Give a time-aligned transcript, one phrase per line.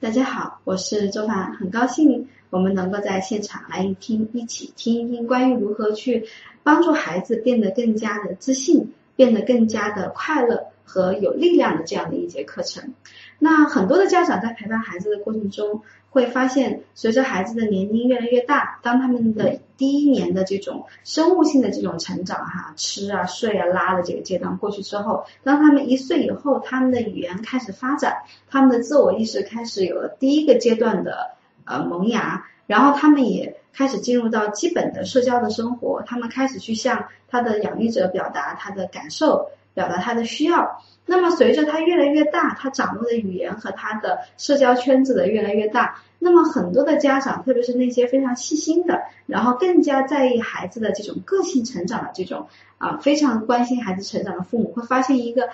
[0.00, 6.26] 大家好，我是周凡，很高兴我们能够在现场来一听，一起听一听关于如何去
[6.62, 10.66] 帮助孩子变得更加的自信，变得更加的快乐。
[10.84, 12.94] 和有力量的这样的一节课程。
[13.38, 15.82] 那很多的家长在陪伴孩子的过程中。
[16.14, 31.32] 会发现，随着孩子的年龄越来越大，当他们的第一年的这种生物性的这种成长，哈，吃啊、睡啊、拉的这个阶段过去之后，当他们一岁以后，他们的语言开始发展，他们的自我意识开始有了第一个阶段的
[31.64, 39.50] 呃萌芽，然后他们也开始进入到基本的社交的生活，他们开始去向他的养育者表达他的感受。
[39.74, 52.46] 表达他的需要，那么随着他越来越大，他掌握的语言和他的社交圈子的越来越大，那么很多的家长，特别是那些非常细心的，然后更加在意孩子的这种个性成长的这种
[52.78, 55.50] 啊，非常关心孩子成长的父母，会发现一个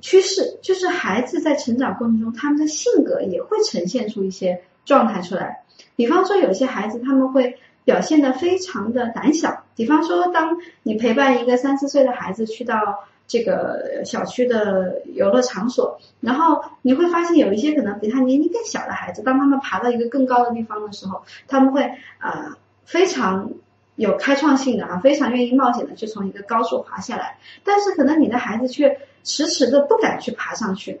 [0.00, 5.64] 趋势，就是孩子在成长过程中，他们的性格也会呈现出一些状态出来。
[5.94, 21.82] 比方说，有些孩子他们会表现的非常的胆小，比方说，当你陪伴一个三四岁的孩子去到这个小区的游乐场所，然后你会发现有一些可能比他年龄更小的孩子，当他们爬到一个更高的地方的时候，他们会
[22.20, 23.50] 呃非常
[23.96, 31.00] 有开创性的啊，非常愿意冒险的去从一个高处滑下来，但是可能你的孩子却迟迟的不敢去爬上去。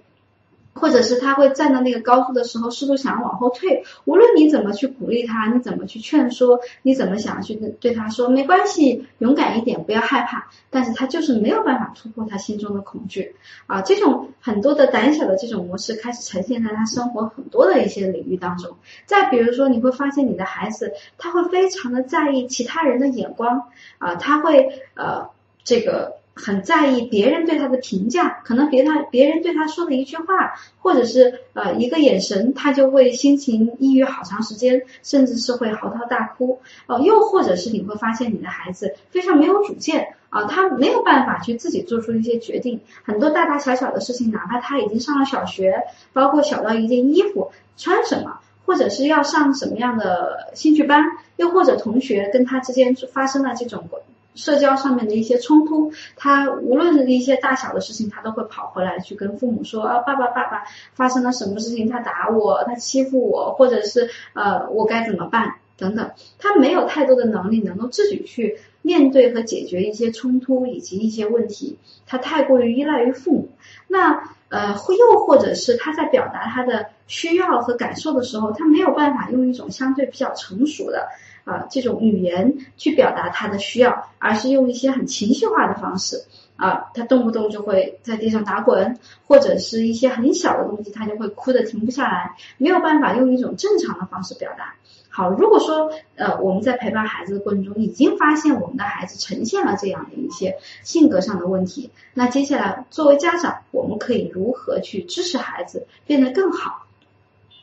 [0.76, 3.82] 或者是他会站到那个高度的时候，试图想要往后退。
[4.04, 10.48] 无论你怎么去鼓励他，你怎么去劝说，你怎么想要去对他说没关系，勇敢一点，不要害怕。
[10.70, 13.34] 但是他就是没有办法突破他心中的恐惧
[13.66, 13.80] 啊！
[13.80, 18.76] 这种很多的胆小的这种模式开始呈现在他生活很多的一些领域当中。
[19.06, 25.30] 再比如说，你会发现你的孩子他会非常的在意其他人的眼光啊，他会呃
[25.64, 26.16] 这个。
[26.38, 36.60] 很在意别人对他的评价，可能别他别人对他说的一句话，或者是呃一个眼神，他就会心情抑郁好长时间，甚至是会嚎啕大哭。
[36.86, 51.02] 呃，又或者是你会发现你的孩子非常没有主见啊，他没有办法去自己做出一些决定，很多大大小小的事情，哪怕他已经上了小学，包括小到一件衣服穿什么，或者是要上什么样的兴趣班，
[51.36, 53.88] 又或者同学跟他之间发生了这种。
[54.36, 60.64] 社交上面的一些冲突，他无论是一些大小的事情，他都会跑回来去跟父母说啊，爸爸爸爸，
[60.94, 61.88] 发生了什么事情？
[61.88, 65.54] 他打我，他欺负我，或者是呃，我该怎么办？
[65.78, 73.50] 等等，他没有太多的能力能够自己去面对和解决一些冲突以及一些问题，他太过于依赖于父母。
[73.86, 81.08] 那呃，又或者是他在表达他的需要和感受的时候，他没有办法用一种相对比较成熟的。
[81.46, 86.24] 啊，这种语言去表达他的需要，而是用一些很情绪化的方式
[86.56, 88.98] 啊，他动不动就会在地上打滚，
[89.28, 94.74] 或者是一些很小的东西，他就会哭的停不下来，没有办法用一种正常的方式表达。
[95.08, 106.85] 好，如果说呃我们在陪伴孩子的过程中，已经发现我们的孩子呈现了这样的一些性格上的问题，那接下来作为家长，我们可以如何去支持孩子变得更好？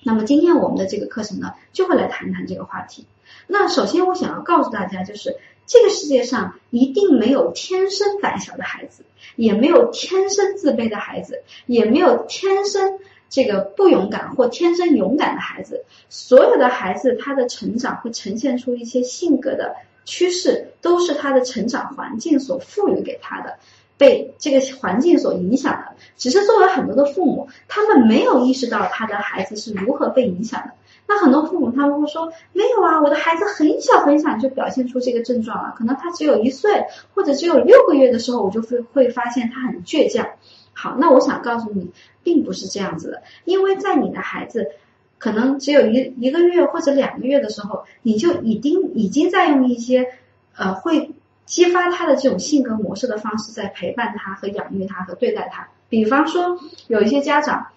[0.04, 3.06] 那么今天我们的这个课程呢，就会来谈谈这个话题。
[3.48, 9.04] 那首先，我想要告诉大家，就是这个世界上一定没有天生胆小的孩子，
[9.36, 13.00] 也没有天生自卑的孩子，也没有天生
[13.30, 15.86] 这个不勇敢或天生勇敢的孩子。
[16.10, 19.76] 所有的孩子，他的成长会呈现出一些性格的
[20.06, 23.58] 趋势，都是他的成长环境所赋予给他的，
[24.04, 25.94] 被这个环境所影响的。
[26.18, 30.72] 只是作为很多的父母，他们没有意识到他的孩子是如何被影响的。
[31.08, 40.28] 那很多父母他们会说没有啊，我的孩子很小很小就表现出这个症状了，可能他只有一岁或者只有六个月的时候，我就会会发现他很倔强。
[40.74, 41.92] 好，那我想告诉你，
[42.24, 44.72] 并不是这样子的，因为在你的孩子
[45.18, 50.08] 可能只有一一个月或者两个月的时候，你就已经已经在用一些
[50.56, 51.12] 呃会
[51.54, 55.68] 激发他的这种性格模式的方式在陪伴他和养育他和对待他。
[55.88, 57.68] 比方说，有一些家长，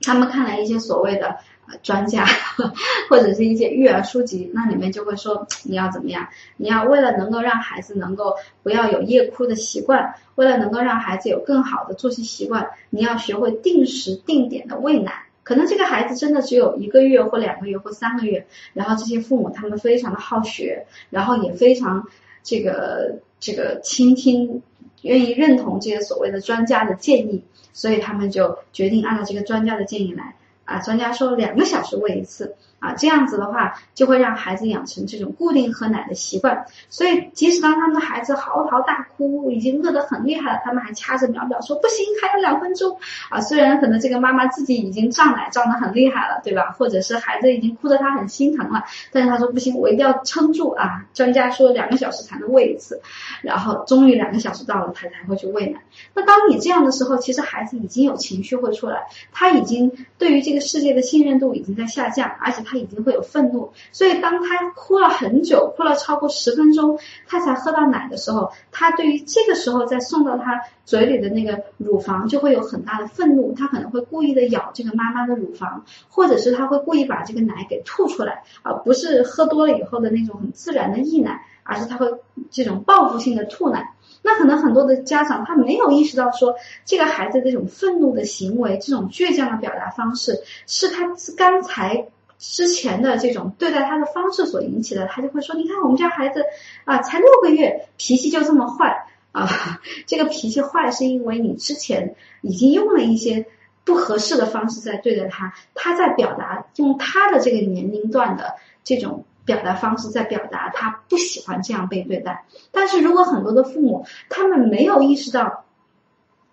[0.00, 1.38] 他们看了一些所谓的。
[1.84, 2.26] 专家
[3.08, 6.26] 或者是一些育儿书籍，那里面就会说你要怎么样？
[6.56, 15.26] 你要为了能够让孩子能够不要有夜哭的习惯，为了能够让孩子有更好的作息习惯，你要学会定时定点的喂奶。
[15.44, 22.08] 可能这个孩子真的只有一个月或两个月或三个月，然后这些父母他们非常的好学，然后也非常
[22.42, 24.62] 这个这个倾听，
[25.02, 30.36] 愿意认同这些所谓的专家的建议，所以他们就决定按照这个专家的建议来。
[30.64, 36.66] 啊，专家说两个小时喂一次，啊，这样子的话就会让孩子养成这种固定喝奶的习惯。
[36.88, 42.98] 所以，即使当他们的孩子嚎啕大哭，已经饿得很厉害了，他们还掐着秒表说不行，还有两分钟
[43.28, 43.40] 啊。
[43.40, 46.74] 虽然可能这个妈妈自己已经胀奶胀得很厉害了，对吧？
[46.78, 51.04] 或者是孩子已经哭得他很心疼了，但是他说不行，我一定要撑住啊。
[51.12, 53.02] 专家说两个小时才能喂一次，
[53.42, 55.82] 然后终于两个小时到了，他才会去喂奶。
[56.14, 59.02] 那当你这样的时候，其实孩子已经有情绪会出来，
[59.32, 63.72] 他已经对于这个世界的信任度已经在下降，而且他他已经会有愤怒。
[63.90, 82.06] 所以当他哭了很久，哭了超过十分钟，他才喝到奶的时候，他对于这个时候再送到他嘴里的那个乳房就会有很大的愤怒，他可能会故意的咬这个妈妈的乳房，或者是他会故意把这个奶给吐出来，而不是喝多了以后的那种很自然的溢奶，而是他会
[82.50, 83.94] 这种报复性的吐奶。
[84.22, 92.08] 那可能很多的家长他没有意识到说，这个孩子这种愤怒的行为，这种倔强的表达方式，是他刚才
[92.40, 95.06] 之前的这种对待他的方式所引起的。
[95.06, 96.44] 他就会说，你看我们家孩子
[96.84, 99.48] 啊，才六个月，脾气就这么坏啊。
[100.08, 103.46] 这个脾气坏是因为你之前已经用了一些
[103.84, 109.24] 不合适的方式在对待他，他在表达用他的这个年龄段的这种。
[109.46, 115.64] 表达方式在表达他不喜欢这样被对待，但是如果很多的父母他们没有意识到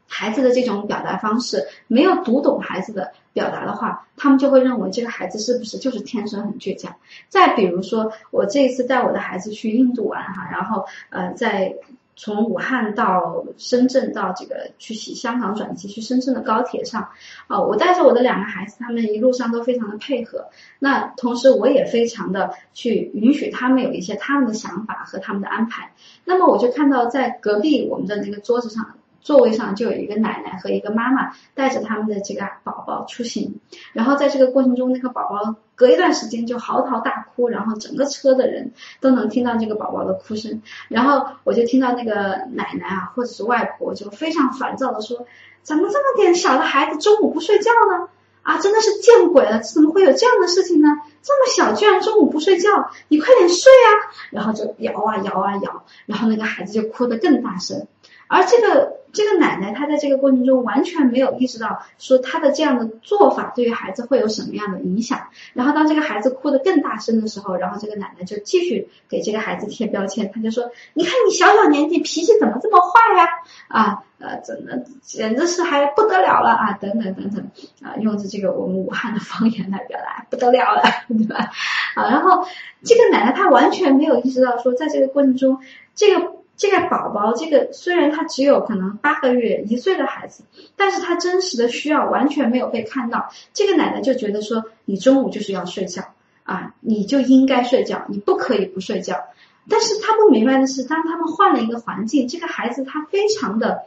[0.07, 6.95] 孩子的这种表达方式，没有读懂孩子的表达的话，他们就会认为这个孩子是不是就是天生很倔强。
[7.29, 11.75] 再比如说，我这一次带我的孩子去印度玩哈，然后呃在。
[12.19, 17.09] 从武汉到深圳，到这个去洗香港转机去深圳的高铁上，
[17.45, 20.47] 啊，我带着我的两个孩子，他们一路上都非常的配合。
[20.79, 25.91] 那同时我也非常的去允许他们有一些他们的想法和他们的安排。
[26.25, 28.95] 那么我就看到在隔壁我们的那个桌子上。
[29.27, 33.59] 座位上就有一个奶奶和一个妈妈带着他们的这个宝宝出行，
[33.91, 38.71] 然后在这个过程中，那个宝宝隔一段时间就嚎啕大哭，然后整个车的人
[39.01, 45.25] 都能听到这个宝宝的哭声，然后我就听到那个奶奶啊或者是外婆就非常烦躁的说
[45.61, 48.07] ：“怎么这么点小的孩子中午不睡觉呢？
[48.43, 49.59] 啊，真的是见鬼了！
[49.61, 50.87] 怎么会有这样的事情呢？
[51.21, 53.89] 这么小居然中午不睡觉，你快点睡啊！”
[54.31, 57.87] 然后就摇啊摇啊摇，然后那个孩子就哭得更大声。
[58.27, 65.27] 而这个这个奶奶，她在这个过程中完全没有意识到，说她的这样的做法对于孩子会有什么样的影响。
[65.53, 73.27] 然后当这个孩子哭得更大声的时候，然后这个奶奶就继续给这个孩子贴标签，她就说：“你看你小小年纪脾气怎么这么坏呀？
[73.69, 76.73] 啊，呃，怎么简直是还不得了了啊？
[76.73, 77.49] 等等等等
[77.81, 81.49] 啊，用着这个我们武汉的方言来表达，不得了了，对吧？
[81.95, 82.45] 啊，然后
[82.83, 85.59] 这个奶奶她完全没有意识到，说在这个过程中，
[85.95, 86.36] 这个。
[86.57, 90.43] 这个宝宝，这个虽然他只有可能八个月、一岁的孩子，
[90.75, 93.29] 但是他真实的需要完全没有被看到。
[93.53, 96.03] 这个奶奶就觉得说，你中午就是要睡觉
[96.43, 99.23] 啊，你就应该睡觉，你不可以不睡觉。
[99.69, 103.83] 但是他不明白的是，当他们换了一个环境，这个孩子他非常的。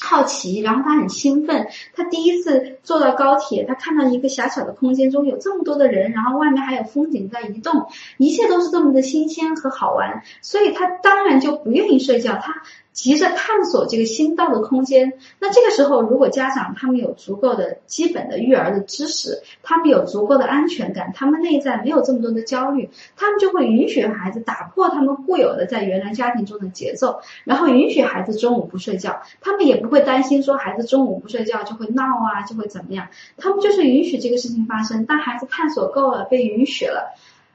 [0.00, 1.68] 好奇，然后他很兴奋。
[1.94, 7.86] 他第一次坐到高铁，他看到一个狭小的空间中有这么多的人，然后外面还有风景在移动，
[8.16, 12.32] 一切都是这么的新鲜和好玩，所以他当然就不愿意睡觉。
[12.42, 12.62] 他。
[12.92, 35.06] 急着探索这个新到的空间，那这个时候，如果家长他们有足够的基本的育儿的知识，他们有足够的安全感，他们内在没有这么多的焦虑，他们就会允许孩子打破他们固有的在原来家庭中的节奏，然后允许孩子中午不睡觉，他们也不会担心说孩子中午不睡觉就会闹啊，就会怎么样，他们就是允许这个事情发生。
[35.06, 37.14] 当孩子探索够了，被允许了。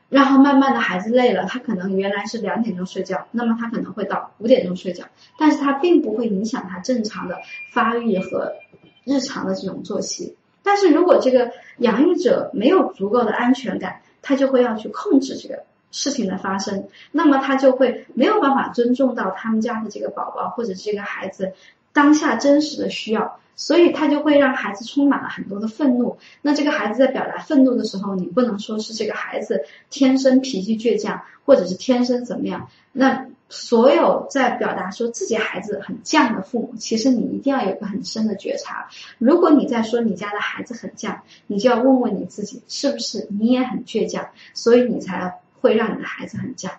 [0.10, 5.06] 然后慢慢的孩子累了，他可能原来是两点钟睡觉，那么他可能会到五点钟睡觉，
[5.38, 7.40] 但是他并不会影响他正常的
[7.74, 8.54] 发育和
[9.04, 10.36] 日常的这种作息。
[10.64, 21.54] 但是如果这个养育者没有足够的安全感，他就会要去控制这个事情的发生，那么他就会没有办法尊重到他们家的这个宝宝或者这个孩子
[21.96, 23.40] 当下真实的需要。
[23.58, 26.18] 所以他就会让孩子充满了很多的愤怒。
[26.42, 32.68] 那这个孩子在表达愤怒的时候，你不能说是这个孩子天生脾气倔强，或者是天生怎么样。
[32.92, 38.90] 那所有在表达说自己孩子很犟的父母，其实你一定要有个很深的觉察。
[39.20, 46.72] 如果你在说你家的孩子很犟，你就要问问你自己，是不是你也很倔强，所以你才会让你的孩子很犟。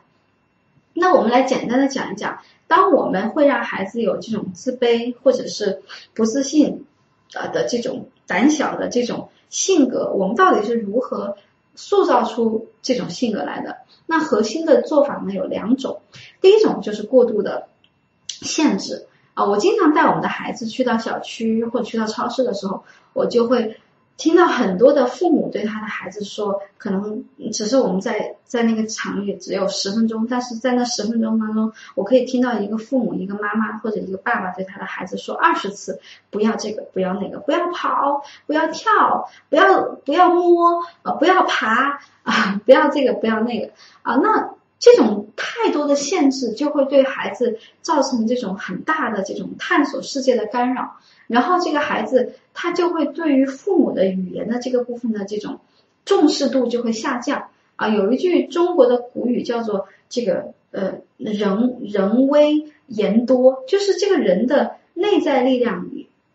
[0.97, 2.39] 那我们来简单的讲一讲。
[2.69, 5.83] 当我们会让孩子有这种自卑或者是
[6.15, 6.85] 不自信
[7.33, 11.37] 啊的这种胆小的这种性格，我们到底是如何
[11.77, 13.77] 塑造出这种性格来的？
[14.07, 16.01] 那核心的做法呢有两种，
[16.41, 17.69] 第一种就是过度的
[18.27, 19.45] 限制啊。
[19.45, 23.79] 我经常带我们的孩子去到小区或者去到超市的时候，我就会
[24.17, 44.17] 听到很多的父母对他的孩子说，可能只是我们在在那个场域只有十分钟，但是在那十分钟当中，我可以听到一个父母、一个妈妈或者一个爸爸对他的孩子说二十次：不要这个，不要那个，不要跑，不要跳，不要不要摸，呃，不要爬啊，不要这个，不要那个啊。
[44.17, 50.97] 那这种太多的限制，就会对孩子造成这种很大的这种探索世界的干扰。
[51.27, 55.61] 然后这个孩子他就会对于父母的语言的这个部分的这种
[56.05, 57.89] 重视度就会下降啊。
[57.89, 65.91] 有一句中国的古语叫做这个呃人人微言多，就是这个人的内在力量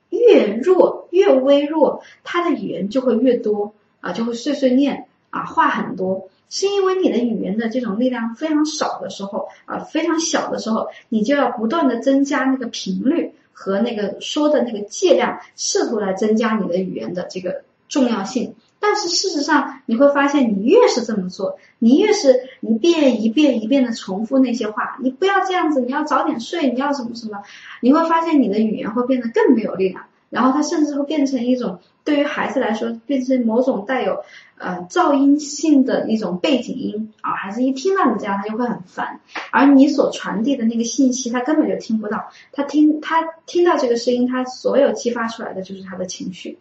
[0.10, 13.34] 越弱越微弱，他的语言就会越多啊，就会碎碎念啊，话很多，是因为你的语言的这种力量非常少的时候啊，非常小的时候，你就要不断的增加那个频率。
[13.54, 18.56] 和那个说的那个剂量，试图来增加你的语言的这个重要性。
[18.80, 27.44] 但是事实上，你会发现，你越是这么做，你越是一遍一遍一遍的重复那些话，你不要这样子，你要早点睡，你要什么什么，
[27.82, 30.06] 你会发现你的语言会变得更没有力量。
[30.32, 34.24] 然后它甚至会变成一种对于孩子来说，变成某种带有
[34.58, 39.20] 呃噪音性的一种背景音啊，孩子一听到你这样，他就会很烦。
[39.52, 42.32] 而你所传递的那个信息，他根本就听不到。
[42.52, 46.58] 他听他听到这个声音，他所有激发出来的就是他的情绪，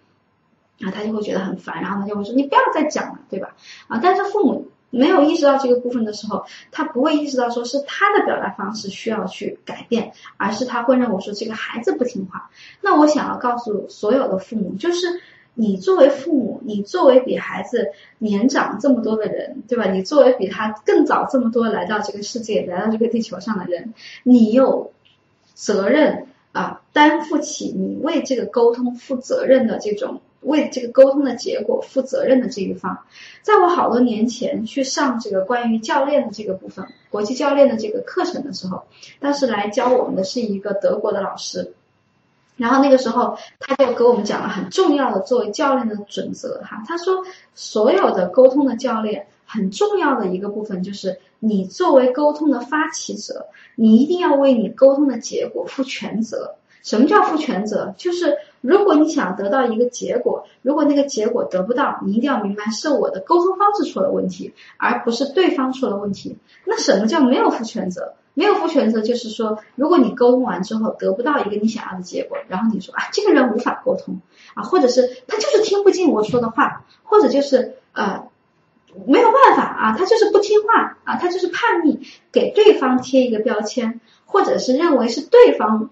[0.82, 3.54] 啊，他就会觉得很烦，然后他就会说你不要再讲了，对吧？
[3.88, 4.66] 啊，但是父母。
[4.90, 12.50] 没有意识到这个部分的时候，他不会意识到说是他的表达方式需要去改变，而是他会认为说这个孩子不听话。
[12.80, 15.06] 那我想要告诉所有的父母，就是
[15.54, 19.90] 你作为父母，你作为比孩子年长这么多的人，对吧？
[19.90, 24.92] 你作为比他更早这么多来到这个世界、来到这个地球上的人，你有
[25.54, 30.20] 责任啊，担负起你为这个沟通负责任的这种。
[30.42, 33.04] 为这个沟通的结果负责任的这一方，
[33.42, 38.84] 在我好多年前去上这个关于教练的这个部分，国际教练的这个课程的时候，
[39.20, 41.74] 当时来教我们的是一个德国的老师，
[42.56, 56.54] 然后那个时候他就给我们讲了很重要的作为教练的准则哈，他说所有的沟通的教练很重要的一个部分就是你作为沟通的发起者，你一定要为你沟通的结果负全责。
[56.82, 57.94] 什么叫负全责？
[57.98, 66.36] 就是如果你想得到一个结果，如果那个结果得不到，你一定要明白是我的沟通方式出了问题，而不是对方出了问题。
[66.66, 68.14] 那什么叫没有负全责？
[68.34, 74.20] 没有负全责就是说，如果你沟通完之后得不到一个你想要的结果，然后你说啊，这个人无法沟通
[74.54, 78.28] 啊，或者是他就是听不进我说的话，或者就是呃
[79.06, 85.90] 没有办法啊，他就是不听话啊，他就是叛逆，给对方贴一个标签，或者是认为是对方。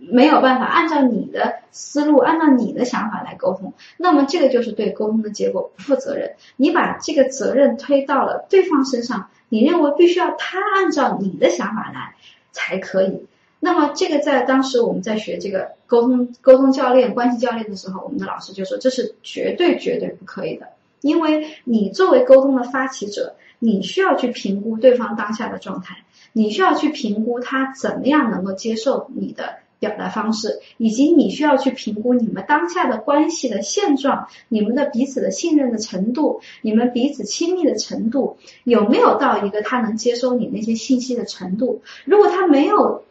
[0.00, 6.34] 没有办法按照你的思路，按照你的想法来沟通，那么这个就是对沟通的结果不负责任。
[6.56, 12.14] 你把这个责任推到了对方身上，你认为必须要他按照你的想法来
[12.52, 13.26] 才可以。
[13.60, 20.68] 那么这个在当时我们在学这个沟通沟通教练、关系教练的时候，我们的老师就说这是绝对绝对不可以的，
[21.00, 29.56] 因为你作为沟通的发起者，你需要去评估对方当下的状态，你需要去评估他怎么样能够接受你的。
[29.78, 41.80] 表达方式，以及你需要去评估你们当下的关系的现状，你们的彼此的信任的程度，你们彼此亲密的程度，有没有到一个他能接收你那些信息的程度？
[42.04, 43.04] 如果他没有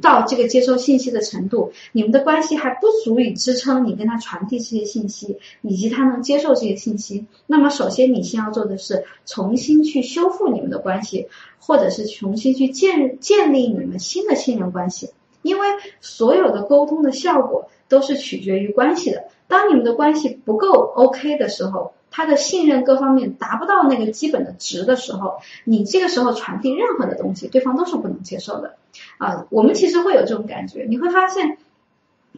[0.00, 11.26] 到这个接收信息的程度，你们的关系还不足以支撑你跟他传递这些信息，以及他能接受这些信息，那么首先你先要做的是重新去修复你们的关系，
[11.58, 15.10] 或者是重新去建建立你们新的信任关系。
[15.48, 15.66] 因为
[16.00, 19.24] 所有的沟通的效果都是取决于关系的。
[19.48, 28.76] 当你们的关系不够 OK 的时候，他的信任各方面达不到那个基本的值的时候，你这个时候传递任何的东西，对方都是不能接受的。
[29.16, 31.58] 啊，我们其实会有这种感觉，你会发现。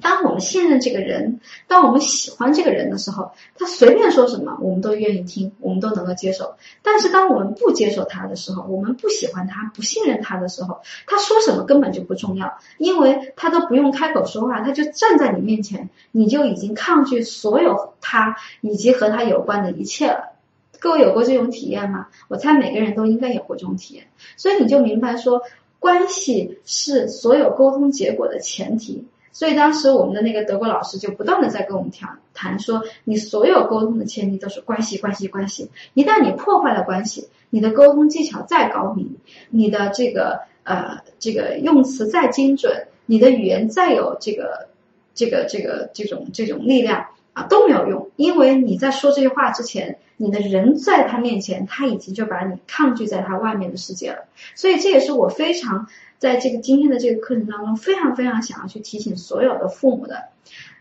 [0.01, 6.55] 当我们信任这个人，当我们喜欢这个人的时候，他随便说什么，我们都愿意听，我们都能够接受。
[6.83, 20.37] 但是当我们不接受他的时候，我们不喜欢他，不信任他的时候，他说什么根本就不重要，因为他都不用开口说话，他就站在你面前，你就已经抗拒所有他以及和他有关的一切了。
[20.79, 22.09] 各位有过这种体验吗？
[22.29, 25.43] 我猜每个人都应该有过这种体验，所以你就明白说，
[25.79, 29.05] 关系是所有沟通结果的前提。
[29.33, 35.71] 所以当时我们的那个德国老师就不断的在跟我们谈谈说，你所有沟通的前提都是关系，关系，关系。
[35.95, 39.17] 一旦你破坏了关系，你的沟通技巧再高明，
[39.51, 44.69] 你的这个呃这个用词再精准，你的语言再有这个
[45.15, 54.27] 这个这个这种这种力量，啊都没有用，因为你在说这些话之前，你的人在他面前，他已经就把你抗拒在他外面的世界了。
[54.55, 55.87] 所以这也是我非常
[56.19, 60.25] 在这个今天的这个课程当中，非常非常想要去提醒所有的父母的。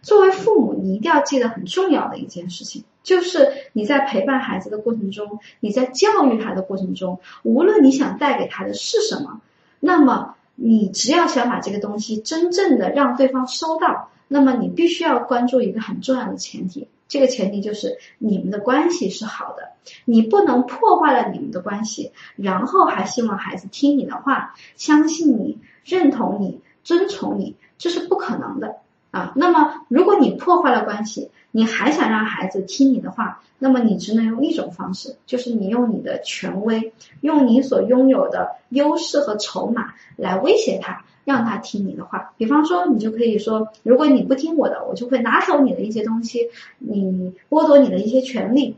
[0.01, 9.41] 作为父母，你一定要记得很重要的一件事情，就是你在陪伴孩子的过程中，你在教育他的过程中，无论你想带给他的是什么，
[9.79, 19.73] 那么你只要想把这个东西真正的让对方收到，那么你必须要关注一个很重要的前提，这个前提就是你们的关系是好的，
[20.05, 28.77] 你不能破坏了你们的关系，然后还希望孩子听你的话，相信你，认同你，遵从你，这是不可能的。
[29.11, 42.33] 啊，那么如果你破坏了关系，你还想让孩子听你的话，那么你只能用一种方式，就是你用你的权威，用你所拥有的优势和筹码来威胁他，让他听你的话。
[42.37, 48.75] 比方说，你就可以说，如果你不听我的，我就会拿走你的一些东西，你剥夺你的一些权利，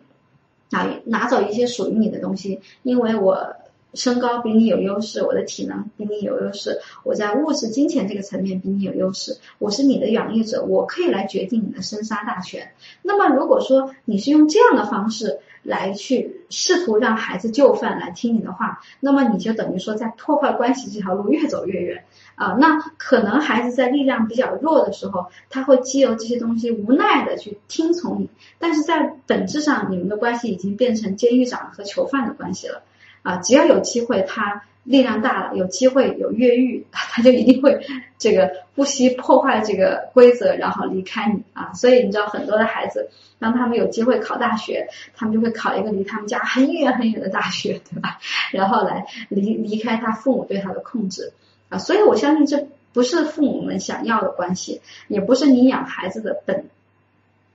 [0.72, 3.56] 啊，拿走一些属于你的东西，因为我。
[3.94, 12.72] 身高比你有优势，我的体能比你有优势，我在物质金钱这个层面比你有优势，我是你的养育者，我可以来决定你的生杀大权。
[13.02, 22.04] 那么如果说你是用这样的方式来去试图让孩子就范来听你的话，那么你就等于说在破坏关系这条路越走越远
[22.36, 22.56] 啊。
[22.60, 32.84] 那可能孩子在力量比较弱的时候，他会借由这些东西无奈的去听从你，但是在本质上你们的关系已经变成监狱长和囚犯的关系了。
[33.24, 37.86] 啊，只要有机会，他力量大了，有机会有越狱， 他就一定会
[38.18, 41.72] 这个不惜破坏这个规则，然后离开你啊。
[41.74, 48.18] 所以你知道，很多的孩子，当他们有机会考大学，他们就会考一个离他们家很远很远的大学，对吧？
[48.52, 51.32] 然后来离离开他父母对他的控制
[51.70, 51.78] 啊。
[51.78, 56.66] 所以我相信，这不是父母们想要的关系，也不是你养孩子的本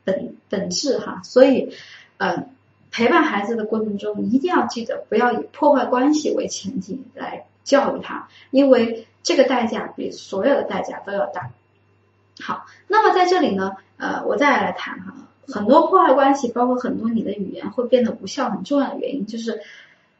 [0.04, 1.22] 本本质哈。
[1.24, 1.72] 所以，
[2.18, 2.50] 嗯。
[2.96, 11.50] 陪伴孩子的过程中，一定要记得不要以破坏关系为前提来教育他，因为这个代价比所有的代价都要大。
[12.40, 15.12] 好，那么在这里呢，呃，我再来谈哈，
[15.46, 19.60] 很多破坏关系，包括很多你的语言会变得无效，很重要的原因就是，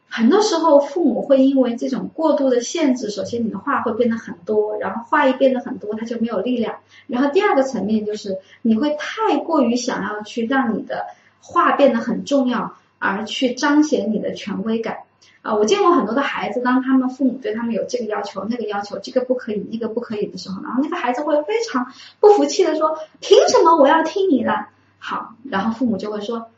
[0.07, 6.75] 很多时候父母会因为这种过度的限制，首先你的话会变得很多，然后话一变得很多，他就没有力量。
[7.07, 11.07] 然后第二个层面就是你会太过于想要去让你的。
[11.41, 14.99] 话变得很重要，而去彰显你的权威感
[15.41, 15.55] 啊！
[15.55, 24.65] 我见过很多的孩子，当他们父母对他们有这个要求、那个要求，这个不可以、那个不可以的时候，然后那个孩子会非常不服气的说：“凭什么我要听你的？”
[24.99, 26.49] 好，然后父母就会说：“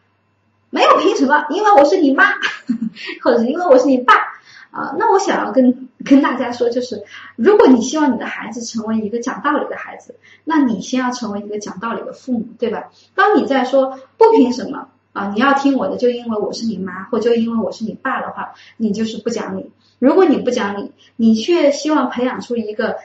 [0.72, 2.26] 没有凭什么，因为我是你妈，
[3.22, 4.14] 或者是因为我是你爸。”
[4.72, 7.04] 啊，那我想要跟跟大家说，就是
[7.36, 12.90] 如果你希望你的孩子成为一个讲道理的孩子，那你先要成为一个讲道理的父母，对吧？
[13.16, 19.72] 当你在说不凭什么啊，你要听我的，就因为我是你妈，或就因为我是你爸的话，你就是不讲理。
[20.00, 22.96] 如果你不讲理，你却希望培养出一个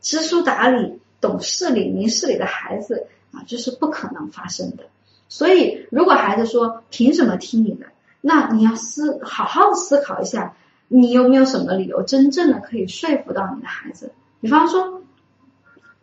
[0.00, 4.84] 知书达理、懂事理、明事理的孩子啊，这是不可能发生的。
[5.28, 7.86] 所以，如果孩子说凭什么听你的，
[8.20, 10.54] 那你要思好好的思考一下。
[10.92, 14.12] 你有没有什么理由真正的可以说服到你的孩子？
[14.40, 15.02] 比方说，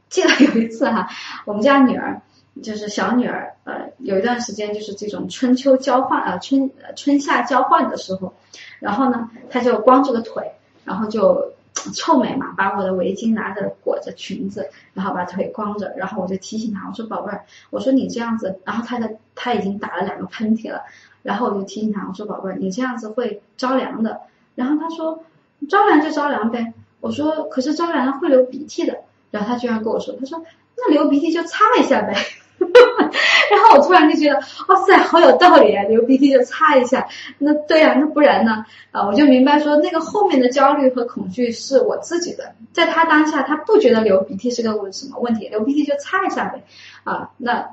[0.08, 1.10] 记得有一次哈，
[1.44, 2.22] 我们家女儿
[2.64, 8.34] 就是小女儿，呃，有一段时间就是这种春秋交换啊，春春夏交换的时候，
[8.80, 10.54] 然后呢，她就光着个腿，
[10.86, 11.52] 然后就
[11.94, 20.84] 臭美嘛，把我的围巾拿着裹着裙子，然后把腿光着，然后我就提醒她，我说宝贝儿，我说你这样子，然后她的她已经打了两个喷嚏了，
[21.24, 24.22] 然后我就提醒她，我说宝贝儿，你这样子会着凉的。
[24.58, 25.24] 然后他说
[25.70, 28.98] 着凉就着凉呗，我说可是着凉了会流鼻涕的。
[29.30, 30.42] 然后他居然跟我说，他说
[30.76, 32.16] 那流鼻涕就擦一下呗。
[32.60, 34.36] 然后我突然就觉得
[34.68, 37.08] 哇塞，好有道理啊，流鼻涕就擦一下。
[37.38, 38.66] 那对呀，那不然呢？
[38.92, 46.64] 啊，我就明白说那个后面的焦虑和恐惧是我自己的，在他当下他不觉得流鼻涕是个什么问题，流鼻涕就擦一下呗。
[47.04, 47.70] 啊，那。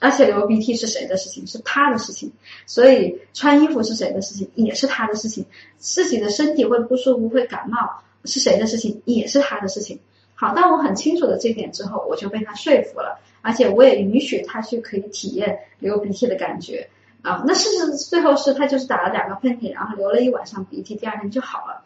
[0.00, 1.46] 而且流鼻涕是谁的事情？
[1.46, 2.32] 是他的事情。
[2.66, 4.50] 所以穿衣服是谁的事情？
[4.54, 5.44] 也是他的事情。
[5.76, 9.02] 自己的身体会不舒服、会感冒是谁的事情？
[9.04, 10.00] 也是他的事情。
[10.34, 16.90] 好，当我很清楚的这点之后，我就被他说服了，而且我也允许他去可以体验流鼻涕的感觉
[17.22, 17.42] 啊。
[17.46, 21.84] 那事实最后是他就是打了两个喷嚏，然后流了一晚上鼻涕，第二天就好了。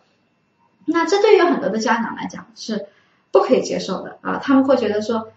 [0.84, 2.86] 那这对于很多的家长来讲是
[3.30, 5.30] 不可以接受的啊，他们会觉得说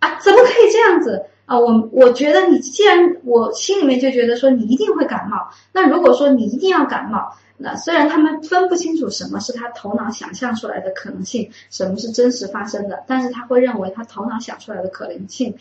[0.00, 1.24] 啊，怎么可以这样子？
[1.48, 15.54] 啊，我我觉得你既然我心里面就觉得说你一定会感冒，那如果说你一定要感冒，那虽然他们分不清楚什么是他头脑想象出来的可能性，什么是真实发生的，但是他会认为他头脑想出来的可能性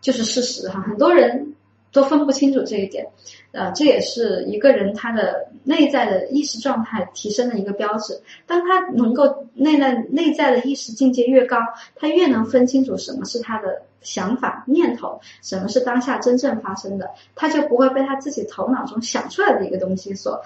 [0.00, 0.80] 就是事实哈。
[0.80, 1.54] 很多人
[1.92, 3.06] 都分不清楚这一点，
[3.52, 8.20] 呃，这也是一个人他的内在的意识状态提升的一个标志。
[8.44, 11.58] 当他能够内在内在的意识境界越高，
[11.94, 20.42] 他越能分清楚什么是他的想法念头，什么是当下真正发生的，他就不会被他自己头脑中想出来的一个东西所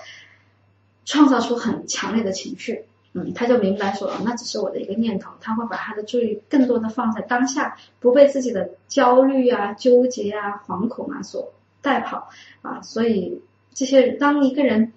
[1.04, 2.84] 创造出很强烈的情绪。
[3.14, 12.30] 嗯，他就明白说，那只是我的一个念头，他会把他的注意更多的放在当下，不被自己的焦虑啊、纠结啊、惶恐啊所带跑
[12.62, 12.80] 啊。
[12.80, 13.42] 所以
[13.74, 14.94] 这些，当一个人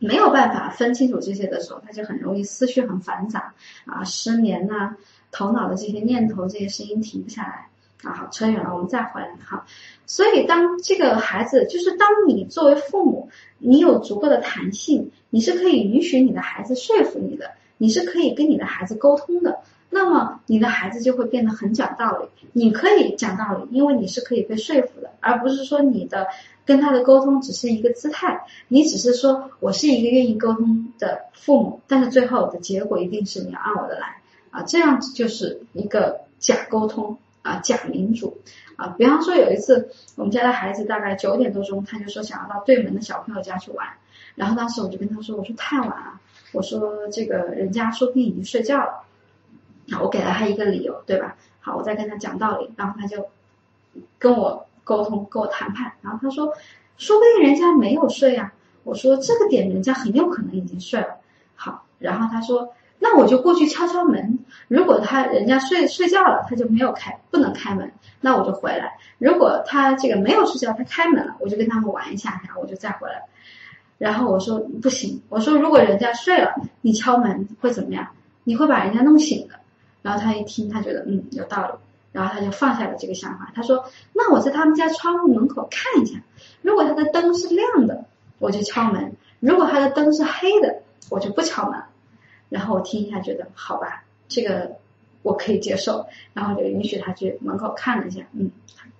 [0.00, 4.96] 没有办法分清楚这些的时候，他就很容易思绪很繁杂啊，失眠呐，
[5.30, 7.68] 头脑的这些念头、这些声音停不下来
[8.02, 8.12] 啊。
[8.12, 9.66] 好，扯远了，我们再回来哈。
[10.06, 15.10] 所以，当这个孩子，就是当你作为父母，你有足够的弹性。
[15.30, 19.58] 你是可以允许你的孩子说服你的，你是可以跟你的孩子沟通的，
[19.90, 22.28] 那么你的孩子就会变得很讲道理。
[22.52, 26.28] 你可以讲道理，因为你是可以被说服的，而不是说你的
[26.64, 38.38] 跟他的沟通只是一个姿态，你只是说我是一个愿意沟通的父母，但是最后的结果一定是你要按我的来啊，这样子就是一个假沟通啊，假民主
[38.76, 38.88] 啊。
[38.98, 43.86] 比方说有一次，我们家的孩子大概九点多钟，他就说想要到对门的小朋友家去玩。
[44.34, 46.20] 然后当时我就跟他说：“我说太晚了，
[46.52, 49.04] 我说这个人家说不定已经睡觉了。”
[49.92, 51.36] 啊，我给了他一个理由，对吧？
[51.60, 53.28] 好，我再跟他讲道理，然后他就
[54.18, 55.92] 跟我沟通，跟我谈判。
[56.02, 56.52] 然后他说
[56.98, 58.52] ：“说不定人家没有睡啊。”
[58.84, 61.16] 我说：“这个点人家很有可能已经睡了。”
[61.54, 64.38] 好，然后他说：“那我就过去敲敲门。
[64.68, 68.98] 如果他人家睡睡觉了，他就没有开，不能开门，那我就回来。
[69.18, 73.22] 如果他这个没有睡觉，他开门了，我就跟他们玩一下，然后我就再回来。”
[73.98, 78.08] 然后我说不行，我说如果人家睡了，你敲门会怎么样？
[78.44, 79.54] 你会把人家弄醒的。
[80.02, 81.72] 然后他一听，他觉得嗯有道理，
[82.12, 83.50] 然后他就放下了这个想法。
[83.54, 86.20] 他说：“那我在他们家窗户门口看一下，
[86.60, 88.04] 如果他的灯是亮的，
[88.38, 91.80] 我就敲门；如果他的灯是黑的，我就不敲门。”
[92.56, 94.76] 然后我听一下，觉得好吧，这个
[95.20, 98.50] 我可以接受，然后就允许他去门口看了一下，嗯，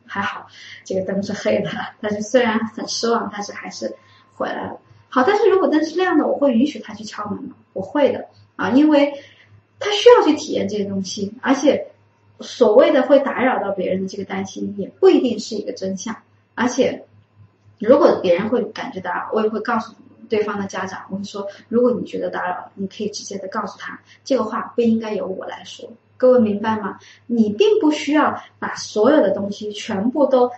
[0.05, 0.47] 还好，
[0.85, 1.71] 这个灯是黑的。
[2.03, 3.97] 但是虽然很失望，但是还是
[4.35, 4.79] 回来了。
[5.09, 7.55] 好，但是如果灯是亮的，我会允许他去敲门吗？
[7.73, 9.15] 我会的啊，因为
[9.81, 11.87] 他需要去体验这些东西，而且
[12.41, 16.15] 所谓的会打扰到别人的这个担心，也不一定是一个真相。
[16.55, 17.07] 而且
[17.79, 25.91] 如果别人会感觉到，我也会告诉你对方的家长，我会说，如果你觉得打扰，你可以直接的告诉他，这个话不应该由我来说。
[26.17, 26.99] 各位明白吗？
[27.27, 30.51] 你并不需要把所有的东西全部都。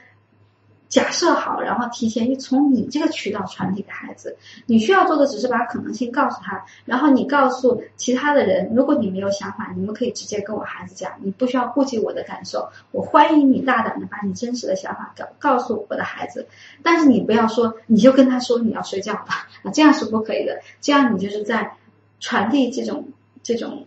[0.89, 4.37] 假设好，然后提前从你这个渠道传递给孩子。
[4.65, 12.71] 你需要做的只是把可能性告诉他，然后你告诉其他的人，如果你没有想法，你们可以直接跟我孩子讲，你不需要顾及我的感受。
[12.91, 16.47] 我欢迎你大胆的把你真实的想法告告诉我的孩子，
[16.83, 20.61] 但是你不要说，你就跟他说你要睡觉吧，啊，这样是不可以的。
[20.81, 21.77] 这样你就是在
[22.19, 23.09] 传递这种
[23.43, 23.87] 这种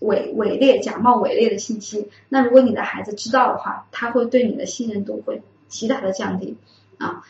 [0.00, 2.08] 伪伪劣、假冒伪劣的信息。
[2.30, 5.42] 那如果你的孩子知道的话，他会对你的信任度会。
[5.72, 6.56] 极大的降低
[6.98, 7.24] 啊，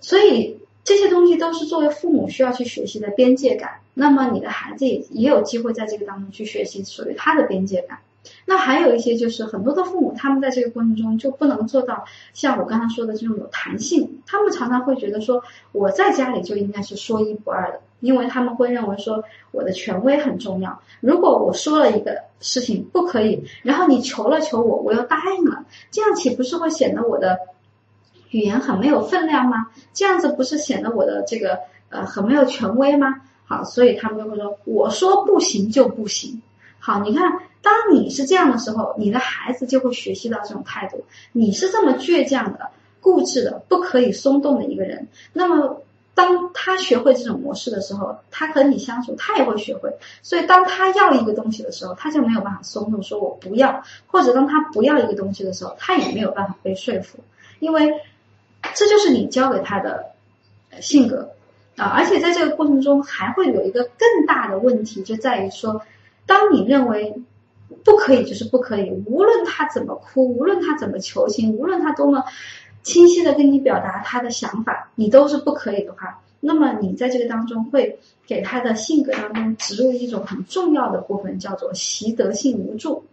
[0.00, 3.80] 所以这些东西都是作为父母需要去学习的边界感。
[3.94, 7.98] 那么你的孩子也也有机会在这个当中去学习属于他的边界感。
[8.46, 14.22] 那还有一些就是很多的父母，他们在这个过程中就不能做到像我刚才说的这种有弹性。
[14.26, 20.80] 他们常常会觉得说，我在家里就应该是说一不二的，因为他们会认为说我的权威很重要。
[21.00, 27.38] 如果我说了一个事情不可以，然后你求了求我，我又答应了，这样岂不是会显得我的？
[28.32, 29.68] 语言很没有分量吗？
[29.94, 33.20] 这样子不是显得我的这个呃很没有权威吗？
[33.44, 36.40] 好，所以他们就会说，我说不行就不行。
[36.78, 41.04] 好，你看，当你是这样的时候，你的孩子就会学习到这种态度。
[41.32, 45.82] 你是这么倔强的、固执的、不可以松动的一个人，那么
[46.14, 49.90] 当他学会这种模式的时候，他和你相处，他也会学会。
[50.22, 57.18] 所以，当他要一个东西的时候，他就没有办法松动，说我不要；或者当他不要一个东西的时候，他也没有办法被说服，
[57.58, 57.92] 因为。
[58.74, 60.12] 这就是你教给他的
[60.80, 61.30] 性格
[61.76, 65.82] 啊，而且在这个过程中还会有一个更大的问题，就在于说，
[66.26, 67.14] 当你认为
[67.84, 72.24] 不可以就是不可以，无论他怎么哭，无论他怎么求情，无论他多么
[72.82, 83.04] 清晰的跟你表达他的想法，你都是不可以的话，那么你在这个当中会给他的性格当中植入一种很重要的部分，叫做习得性无助。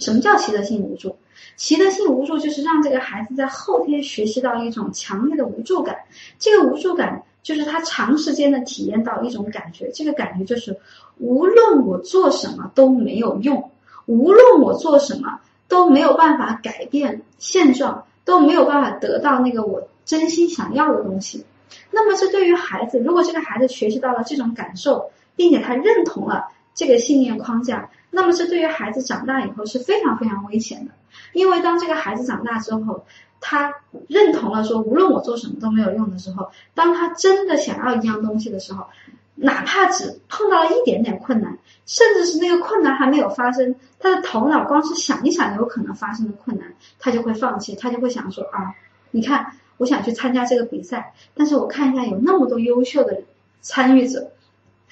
[0.00, 1.16] 什么叫习得性无助？
[1.62, 5.96] 习得性无助就是让这个孩子在后天学习到一种强烈的无助感。
[6.40, 10.76] 这个无助感就是他长时间的体验到一种感觉，这个感觉就是
[11.18, 13.70] 无论我做什么都没有用，
[14.06, 21.46] 无论我做什么都没有办法改变现状，都没有办法得到那个我真心想要的东西。
[21.92, 30.92] 那么这对于孩子，如果这个孩子学习到了这种感受，并且他认同了这个信念框架，那么这对于孩子长大以后是非常非常危险的。
[31.32, 33.04] 因为当这个孩子长大之后，
[33.40, 33.74] 他
[34.08, 38.86] 认同了说无论我做什么都没有用的时候，当他真的想要一样东西的时候，
[39.34, 48.74] 哪怕只碰到了一点点困难，甚至是那个困难还没有发生，他的头脑光是想一想有可能发生的困难，他就会放弃，他就会想说啊，
[49.10, 49.54] 你看。
[49.78, 53.22] 我想去参加这个比赛，但是我看一下有那么多优秀的
[53.62, 54.30] 参与者，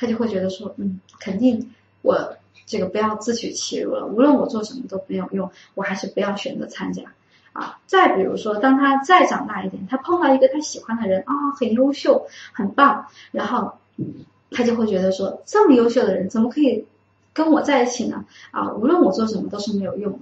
[0.00, 4.06] 他就会觉得说，嗯，肯定我这个不要自取其辱了。
[4.06, 7.02] 无论我做什么都没有用，我还是不要选择参加
[7.52, 7.78] 啊。
[7.86, 13.74] 再比如说，当他再长大一点，他碰到一个他喜欢的人啊，很优秀，很棒，然后
[14.50, 16.86] 他就会觉得说，这么优秀的人怎么可以
[17.34, 18.24] 跟我在一起呢？
[18.52, 20.18] 啊，无论我做什么都是没有用的。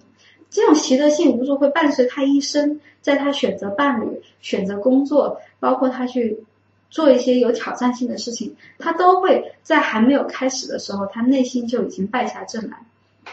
[0.50, 6.42] 这种习得性无助会伴随他一生，在他选择伴侣、选择工作，包括他去
[6.90, 12.78] 做一些有挑战性的事情，他都会在还没有开始的时候，他内心就已经败下阵来。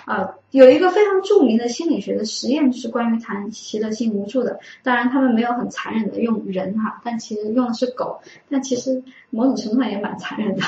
[0.05, 4.59] 啊，有一个非常著名的心理学的实验，就是关于谈习得性无助的。
[4.83, 10.61] 当然，他们没有很残忍的用人哈，但其实用的是狗，但其实某种程度上也蛮残忍的。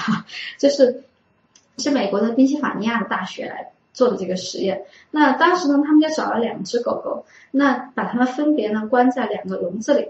[0.57, 1.03] 就是
[1.77, 3.71] 是美国的宾夕法尼亚大学来。
[3.93, 10.09] 做的这个实验，那当时呢，他们就找了两只狗狗，那把它们分别呢关在两个笼子里。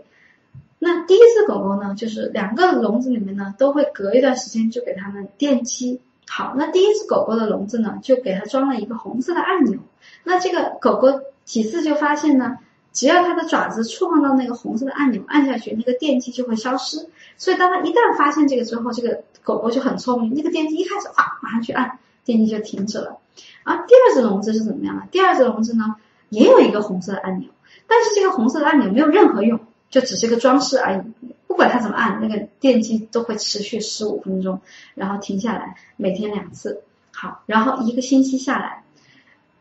[0.80, 6.02] 那第一只狗狗呢，就是两个笼子里面呢都会隔一段时间就给它们电击。
[6.30, 9.80] 好，那第一只狗狗的笼子呢，就给它装了一个红色的按钮。
[10.24, 12.58] 那这个狗狗几次就发现呢，
[12.92, 17.10] 只要它的爪子触碰到那个红色的按钮，按下去，那个电击就会消失。
[17.38, 23.18] 所以当它一旦发现这个之后，这个狗狗就很聪明，那个电击一开始啊，马上去按，电击就停止了。
[23.64, 25.04] 啊，第二只笼子是怎么样的？
[25.10, 25.96] 第二只笼子呢，
[26.30, 27.50] 也有一个红色的按钮，
[27.88, 29.60] 但是这个红色的按钮没有任何用，
[29.90, 31.02] 就只是一个装饰而已。
[31.48, 34.60] 不管它怎么按，那个电机都会持续十五分钟，
[34.94, 36.84] 然后停下来，每天两次。
[37.12, 38.84] 好，然后一个星期下来，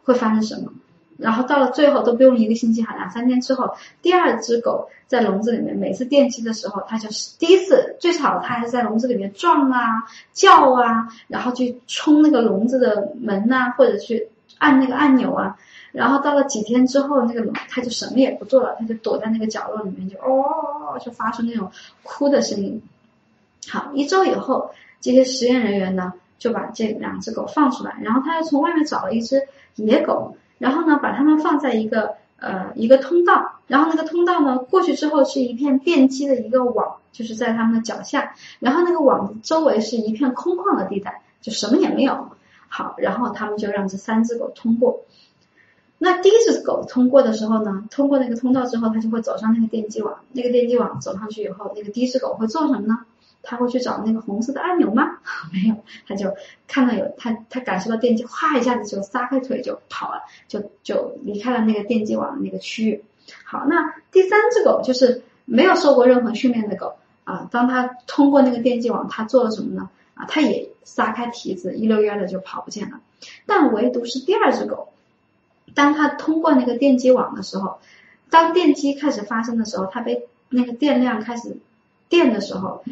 [0.05, 0.73] 会发生什么？
[1.17, 15.57] 然后到了最后都不用一个星期，好两三天之后，第二只狗在笼子里面，每次电击的时候，它就是第一次最少，它还是在笼子里面撞啊、叫啊，然后去冲那个笼子的门呐，或者去按那个按钮啊。
[15.93, 21.71] 然后到了几天之后，那个笼它就什么也不做了，它就躲在那个角落里面，就哦，就发出那种
[22.03, 22.83] 哭的声音。
[23.69, 30.37] 好，一周以后，这些实验人员呢就把这两只狗放出来，然后他又从外面找了一只野狗。
[30.59, 42.31] 然后呢，把它们放在一个呃一个通道，然后那个通道呢过去之后是一片电击的一个网，就是在它们的脚下，然后那个网周围是一片空旷的地带，就什么也没有。
[42.69, 45.05] 好，然后他们就让这三只狗通过。
[45.99, 52.99] 那第一只狗通过的时候呢，通过那个通道之后，它就会走上那个电击网，那个电击网走上去以后，那个第一只狗会做什么呢？
[53.43, 55.19] 它会去找那个红色的按钮吗？
[55.55, 55.77] 没有，
[56.07, 56.35] 它就
[56.67, 63.05] 看到有它，它感受到电击，哗一下子就撒开腿就跑了，就就离开了那个电击网的那个区域。
[63.45, 69.89] 好，那第三只狗就是没有受过任何训练的狗啊，当它通过那个电击网，它做了什么呢？
[70.17, 73.01] 啊，它也撒开蹄子，一溜烟的就跑不见了。
[73.47, 74.89] 但唯独是第二只狗，
[75.75, 77.79] 当它通过那个电击网的时候，
[78.29, 81.59] 当电击开始发生的时候，它被那个电量开始
[82.09, 82.83] 电的时候。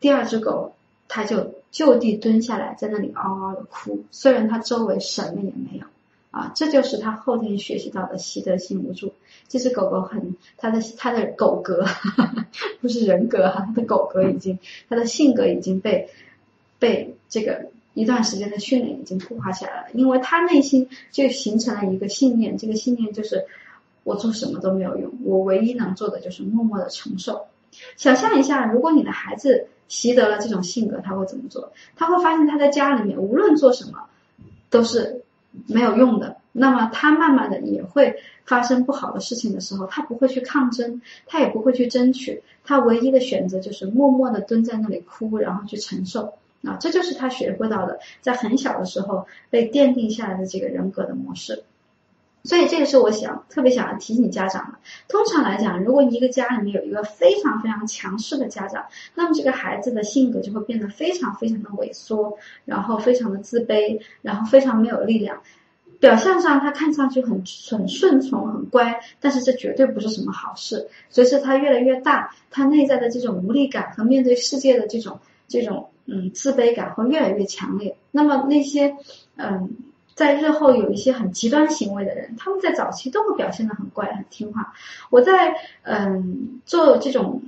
[0.00, 0.74] 第二只狗，
[1.08, 4.04] 它就就地蹲下来，在那里嗷嗷的哭。
[4.10, 5.86] 虽然它周围什么也没有，
[6.34, 9.14] 啊，这就是他后天学习到的习得性无助。
[9.46, 11.86] 这只狗狗很，它的它的狗格
[12.82, 16.08] 不是人格哈，它的狗格已经，它的性格已经被
[16.80, 19.86] 被这个一段时间的训练已经固化起来了。
[19.94, 23.44] 因为它内心就形成了一个信念，这个信念就是
[24.02, 27.46] 我做什么都没有用，我唯一能做的就是默默的承受。
[27.96, 29.68] 想象一下，如果你的孩子。
[29.86, 31.70] 习得了这种性格，他会怎么做？
[31.94, 34.06] 他会发现他在家里面无论做什么
[34.70, 35.22] 都是
[35.66, 36.36] 没有用的。
[36.52, 46.34] 那么他慢慢的也会发生不好的事情的时候，他不会去抗争，他也不会去争取，他唯一的选择就是默默的蹲在那里哭，然后去承受。
[46.62, 51.64] 啊，这就是他学会到的，在很小的时候被奠定下来的这个人格的模式。
[52.44, 54.78] 所以这个是我想特别想要提醒家长的。
[55.08, 65.40] 通常来讲，如果一个家里面有一个非常非常强势的家长，那么这个孩子的性格就会变得非常非常的萎缩，然后非常的自卑，然后非常没有力量。
[66.00, 70.88] 表象上他看上去很很顺从、很乖，但是这绝对不是什么好事。
[71.08, 77.96] 随着他越来越大，他内在的这种无力感和面对世界的这种这种嗯自卑感会越来越强烈。
[78.10, 78.96] 那么那些
[79.36, 79.76] 嗯。
[80.14, 84.72] 在日后有一些很极端行为的人，他们在早期都会表现的很乖、很听话。
[85.10, 87.42] 我在嗯做这种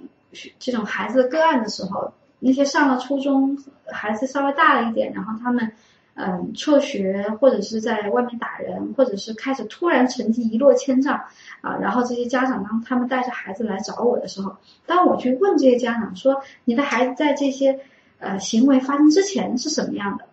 [0.59, 5.73] 这种孩子个案的时候，那些上了初中孩子稍微大了一点，然后他们
[6.15, 11.21] 嗯辍学或者是在外面打人，或者是开始突然成绩一落千丈
[11.61, 17.79] 啊，然后这些家长当他们带着孩子来找我的时候，当我去问这些家长说，你的孩子在这些
[18.19, 20.25] 呃行为发生之前是什么样的？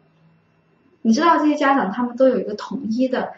[1.03, 3.33] 你知道这些家长他们都有一个统一的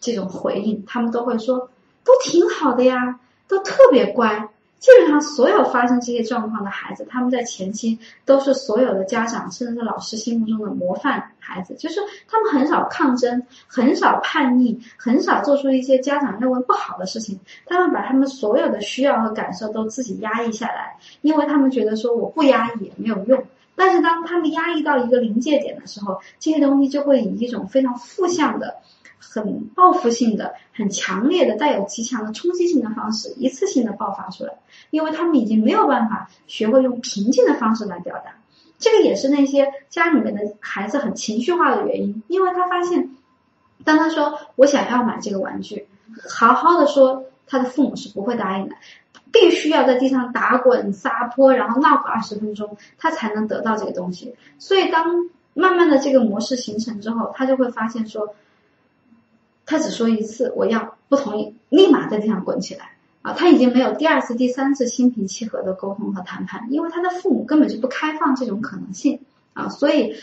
[0.00, 1.70] 这种回应，他们都会说
[2.02, 4.48] 都挺好的呀，都特别乖。
[4.78, 17.38] 基本上所有发生这些状况的孩子，他们在前期都是所有的家长甚至是老师心目中的模范孩子，就是他们很少抗争，很少叛逆，很少做出一些家长认为不好的事情。
[17.66, 23.44] 他们把他们所有的需要和感受都自己压抑下来，因为他们觉得说我不压抑也没有用。
[23.80, 28.76] 但是当他们压抑到一个临界点的时候，这些东西就会以一种非常负向的、
[29.18, 34.52] 很报复性的、很强烈的、带有极强的冲击性的方式，一次性的爆发出来。
[34.90, 38.34] 因为他们已经没有办法学会用平静的方式来表达，
[38.78, 42.22] 这个也是那些家里面的孩子很情绪化的原因。
[42.28, 43.16] 因为他发现，
[43.82, 45.88] 当他说我想要买这个玩具，
[46.28, 48.76] 好好的说，他的父母是不会答应的。
[49.32, 54.34] 必须要在地上打滚撒泼，然后闹个二十分钟，他才能得到这个东西。
[54.58, 58.34] 所以，当慢慢的这个模式形成之后，他就会发现说，
[59.66, 63.32] 他只说一次我要不同意，立马在地上滚起来啊！
[63.32, 69.20] 他已经没有第二次、第三次心平气和的沟通和谈判，因为他的父母根本就不开放这种可能性
[69.54, 69.68] 啊！
[69.68, 70.16] 所以，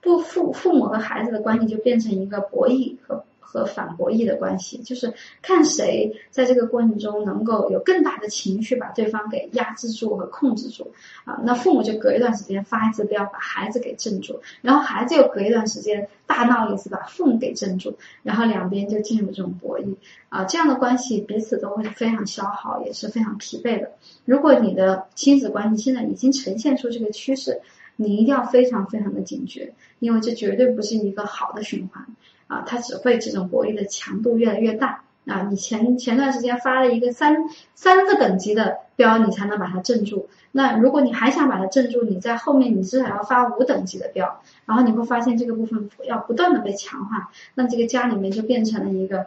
[0.00, 3.24] 不父父母和孩子的关系就变成一个博弈和。
[3.46, 10.92] 和反博弈的关系，就是看谁在这个过程中能够有更大的情绪把对方给压制住和控制住
[11.24, 11.40] 啊。
[11.44, 19.94] 那父母就隔一段时间发一次飙，把孩子给镇住，然后孩子又隔一段时间大闹一次，把父母给镇住，然后两边就进入这种博弈
[20.28, 20.44] 啊。
[20.44, 23.92] 这样的关系彼此都会非常消耗，也是非常疲惫的。
[24.24, 27.60] 如果你的亲子关系现在已经呈现出这个趋势，
[27.94, 32.06] 你一定要非常非常的警觉，因为这绝对不是一个好的循环。
[32.46, 35.48] 啊，它只会这种博弈的强度越来越大啊！
[35.50, 37.36] 你前前段时间发了一个三
[37.74, 40.28] 三个等级的标，你才能把它镇住。
[40.52, 49.26] 那如果你还想把它镇住，你在后面你至少要发五等级的标，然后你会发现这个部分要不断的被强化，那这个家里面就变成了一个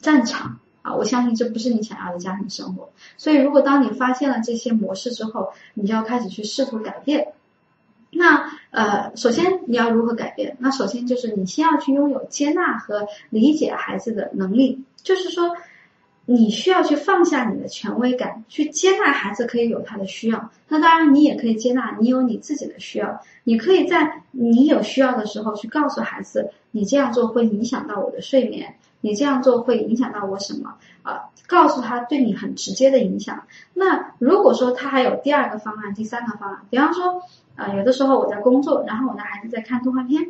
[0.00, 0.94] 战场啊！
[0.94, 2.88] 我相信这不是你想要的家庭生活。
[3.18, 7.33] 所以，如果当你发现了这些模式之后，你就要开始去试图改变。
[8.16, 10.56] 那呃，首先你要如何改变？
[10.58, 15.56] 那首先就是你先要去拥有接纳和理解孩子的能力，就是说，
[16.26, 20.50] 你需要去放下你的权威感，去接纳孩子可以有他的需要。
[20.68, 23.20] 那当然，你也可以接纳你有你自己的需要。
[23.44, 31.30] 你可以在你有需要的时候去告诉孩子，你这样做会影响到我的睡眠，你这样做会影响到我什么啊？
[31.46, 33.44] 告诉他对你很直接的影响。
[33.74, 37.22] 那如果说他还有第二个方案、第三个方案，比方说。
[37.56, 40.20] 啊，有的时候我在工作，然后我的孩子在看动画片，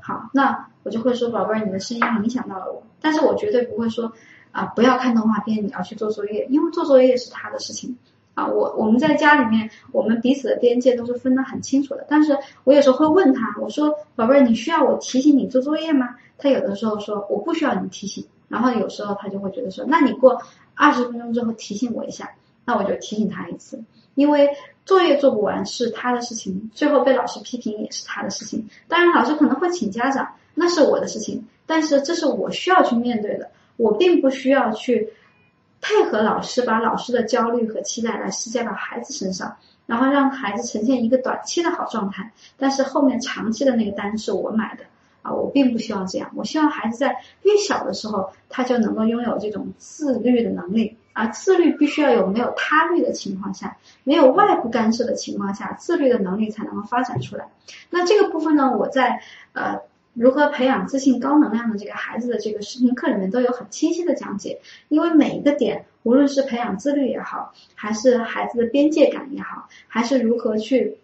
[0.00, 4.12] 好，那我就会说，宝贝儿，你的声音影响到了我，但是我绝对不会说，
[4.50, 7.98] 啊，不要看动画片，你要去做作业，因为做作业是他的事情，
[8.32, 16.16] 啊，我我们在家里面，我们彼此的边界都是分得很清楚的，但是我有时候会问他，我说，宝贝儿，你需要我提醒你做作业吗？
[16.38, 20.40] 他有的时候说我不需要你提醒，然后有时候他就会觉得说，那你过
[20.74, 22.30] 二十分钟之后提醒我一下，
[22.64, 24.48] 那我就提醒他一次，因为。
[24.90, 28.68] 作业做不完是他的事情，最后被老师批评也是他的事情。
[28.88, 31.46] 当然，老师可能会请家长，那是我的事情。
[31.64, 35.12] 但是这是我需要去面对的，我并不需要去
[35.80, 42.32] 配合老师，把老师的焦虑和期待来施加到孩子身上，然后让孩子呈现一个短期的好状态。
[42.56, 44.82] 但是后面长期的那个单是我买的
[45.22, 46.30] 啊，我并不希望这样。
[46.34, 50.96] 我希望孩子在越小的时候，他就能够拥有这种自律的能力。
[51.12, 57.48] 啊，自律必须要有没有他律的情况下，没有外部干涉的情况下，自律的能力才能够发展出来。
[57.90, 59.20] 那这个部分呢，我在
[59.52, 59.80] 呃
[60.14, 64.60] 如何培养自信高能量的这个孩子的这个视频课里面都有很清晰的讲解。
[64.88, 70.98] 因为每一个点，无论是培养自律也好，还是孩子的边界感也好，还是如何去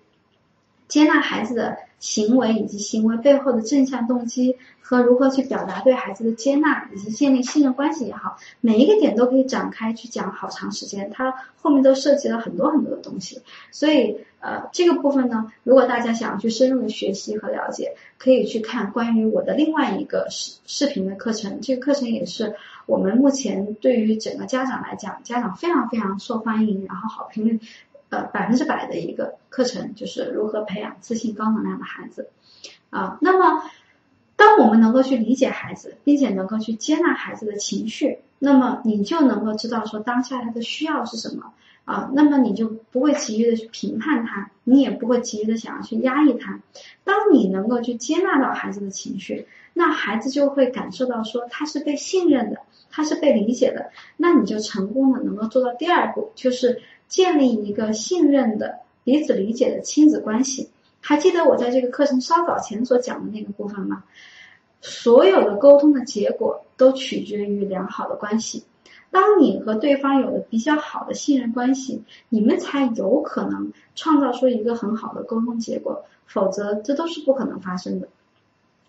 [0.88, 1.77] 接纳孩子的。
[1.99, 13.40] 行为以及行为背后的正向动机和如何去表达对孩子的接纳以及建立信任关系也好，每一个点都可以展开去讲好长时间，它后面都涉及了很多很多的东西。
[13.73, 21.60] 所以呃，这个部分呢，如果大家想要去深入的学习和了解，可以去看关于我的另外一个视视频的课程。
[21.63, 22.54] 这个课程也是
[22.85, 27.58] 我们目前对于整个家长来讲，家长非常非常受欢迎，然后好评率。
[28.09, 32.31] 呃，百分之百的一个课程就是如何培养自信、高能量的孩子
[32.90, 33.19] 啊。
[33.21, 33.69] 那么
[34.37, 41.52] 当我们能够去理解孩子，并且能够去接纳孩子的情绪，那么你就能够知道说当下他的需要是什么
[41.85, 46.61] 啊，那么你就不会急于的去评判他，你也不会急于的想要去压抑他。
[47.04, 60.71] 当你能够去接纳到孩子的情绪，那孩子就会感受到说他是被信任的，他是被理解的，那你就成功的能够做到第二步，就是建立一个信任的彼此理解的亲子关系。
[61.00, 64.04] 还记得我在这个课程稍早前所讲的那个部分吗？
[64.81, 68.65] 所有的沟通的结果都取决于良好的关系。
[69.11, 78.09] 当你和对方有了比较好的信任关系，你们才有可能创造出一个很好的沟通结果，否则这都是不可能发生的。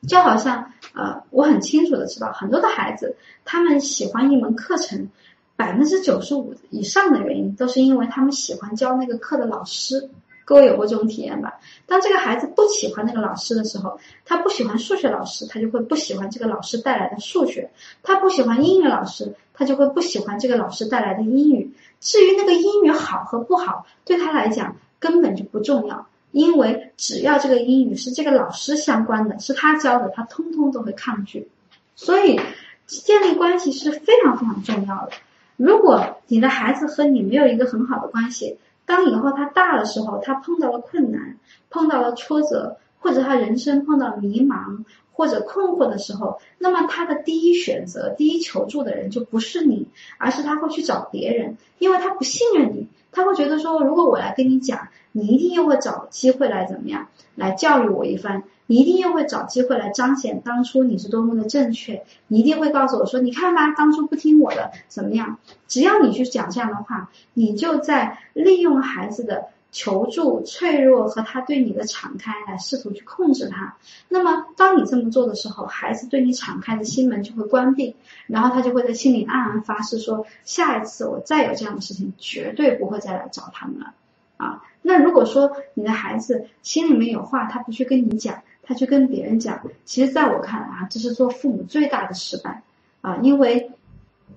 [0.07, 3.15] 就好像呃，我很清楚的知道，很多的孩子
[3.45, 5.09] 他们喜欢一门课程，
[5.57, 10.09] 百分之九十五以上的原因都是因为他们喜欢教那个课的老师。
[10.45, 11.59] 各位有过这种体验吧？
[11.85, 17.69] 当这个孩子不喜欢那个老师的时候，他不喜欢数学老师，他就会不喜欢这个老师带来的数学；
[18.01, 21.73] 他不喜欢英语老师，他就会不喜欢这个老师带来的英语。
[21.99, 31.49] 至于那个英语好和不好，对他来讲根本就不重要，因为只要这个英语是这个老师相关的，是他教的，他通通都会抗拒。
[31.97, 32.39] 所以
[32.85, 35.11] 建立关系是非常非常重要的。
[35.57, 41.37] 如果你的孩子和你没有一个很好的关系，当以后他大的时候，他碰到了困难，
[41.69, 49.87] 碰到了挫折，或者他人生碰到迷茫或者困惑的时候，那么他的第一选择、第一求助的人就不是你，
[50.19, 58.43] 而是他会去找别人，因为他不信任你，他会觉得说，如果我来跟你讲，你一定又会找机会来怎么样，来教育我一番。
[58.67, 65.39] 你一定又会找机会来彰显当初你是多么的正确，你一定会告诉我说，你看吧，当初不听我的怎么样？
[65.67, 73.75] 只要你去讲这样的话，你就在利用孩子的求助、脆弱和他对你的敞开来试图去控制他。
[74.09, 77.95] 那么，当你这么做的时候，孩子对你敞开的心门就会关闭，
[78.27, 83.93] 然后他就会在心里暗暗发誓说，下一次我再有这样的事情，绝对不会再来找他们了。
[84.37, 88.43] 啊，那如果说你的孩子心里面有话，他不去跟你讲。
[88.67, 92.61] 他去跟别人讲，其实在我看来啊，这是做父母最大的失败
[92.99, 93.17] 啊！
[93.23, 93.71] 因为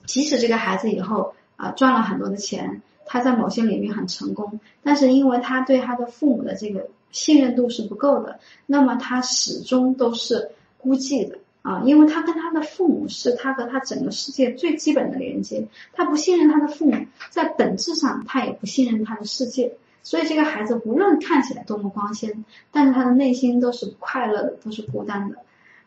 [0.07, 11.83] 即使这个孩子以后啊赚了很多的钱，他在某些领域很成功，但是因为他对他的父母的这个信任度是不够的，那么他始终都是孤寂的啊！
[11.85, 19.73] 因为他跟他的父母是他和他整个世界最基本的连接，他不信任他的父母，在本质上他也不信任他的世界。
[20.03, 25.37] 所以这个孩子无论看起来多么光鲜，但是他的内心都是快乐的，都是孤单的，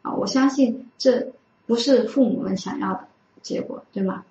[0.01, 1.33] 啊，我相信这
[1.65, 3.07] 不是父母们想要的
[3.41, 4.23] 结果，对吗？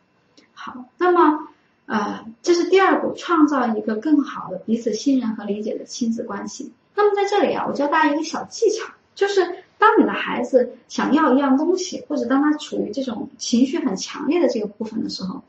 [0.54, 1.48] 好，那么
[1.86, 6.72] 呃，这是第二步，创造一个更好的彼此信任和理解的亲子关系。
[6.94, 15.42] 那么在这里啊，我教大家一个小技巧，就是当你的孩子想要一样东西，或者当他处于这种情绪很强烈的这个部分的时候。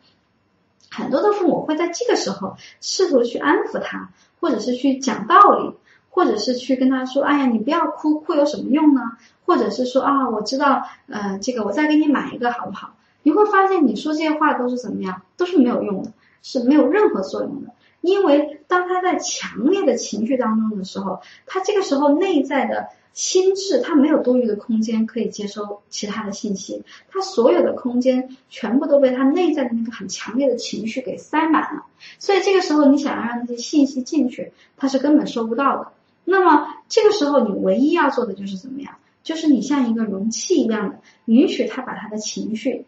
[0.96, 5.74] 很多的父母会在这个时候试图去安抚他，或者是去讲道理，
[6.12, 9.02] 或者是去跟他说：“哎呀，你不要哭，哭有什么用呢？”
[9.46, 17.72] 或者是说：“啊，我知道，呃，这个我再给你买一个好不好？”你会发现你说这些话都是怎么样，都是没有用的，是没有任何作用的。
[18.04, 22.90] 因为当他在强烈的情绪当中的时候，他这个时候内在的。
[23.14, 26.82] 心智他没有多余的空间可以接收其他的信息，
[27.12, 31.86] 他所有的空间全部都被他内在的那个很强烈的情绪给塞满了，
[32.18, 35.92] 所以这个时候你想要让那些信息进去，他是根本收不到的。
[36.26, 38.96] 那么这个时候你唯一要做的就是怎么样？
[39.22, 42.88] 就是你像一个容器一样的，允许他把他的情绪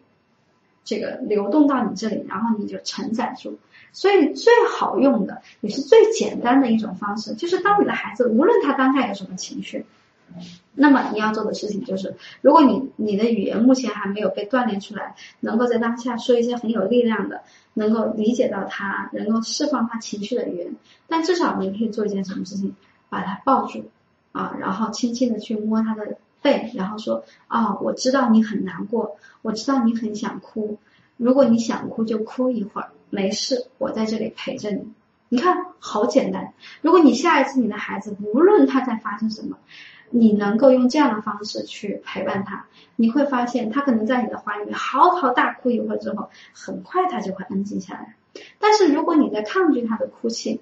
[0.86, 3.58] 这个流动到你这里，然后你就承载住。
[3.92, 9.84] 所以最好用的也是最简单的一种方式，就是当你的孩子无论他当下有什么情绪。
[10.74, 17.42] 那么你要做的事情就是，如果你你的语言目前还没有被锻炼出来，能够在当下说一些很有力量的，
[17.74, 20.74] 能够理解到他，能够释放他情绪的语言，
[21.06, 22.74] 但至少你可以做一件什么事情，
[23.08, 23.88] 把他抱住
[24.32, 30.78] 啊，然后轻轻的去摸他的背，然后说啊，我知道你很难过，我知道你很想哭，
[31.16, 34.92] 如果你想哭就哭一会儿，没事，我在这里陪着你。
[35.28, 36.52] 你看，好简单。
[36.82, 39.58] 如果你下一次你的孩子无论他在发生什么，
[40.10, 48.14] 你能够用这样的方式去陪伴他，你会发现他可能在你的怀里面嚎啕大哭一会儿之后，很快他就会安静下来。
[48.60, 50.60] 但是如果你在抗拒他的哭泣，